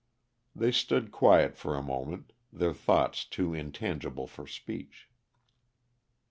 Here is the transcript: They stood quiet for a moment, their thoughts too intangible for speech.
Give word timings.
They 0.55 0.71
stood 0.71 1.11
quiet 1.11 1.55
for 1.55 1.77
a 1.77 1.83
moment, 1.83 2.33
their 2.51 2.73
thoughts 2.73 3.23
too 3.23 3.53
intangible 3.53 4.25
for 4.25 4.47
speech. 4.47 5.07